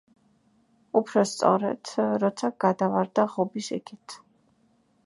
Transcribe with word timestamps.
უფრო 0.99 1.23
სწორედ, 1.31 1.93
როცა 2.25 2.53
გადავარდა 2.67 3.31
ღობის 3.37 3.73
იქით. 3.79 4.19